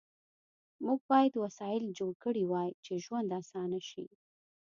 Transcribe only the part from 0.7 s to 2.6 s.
موږ باید وسایل جوړ کړي